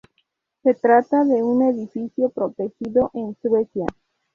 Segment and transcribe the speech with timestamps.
[0.63, 3.85] Se trata de un edificio protegido en Suecia.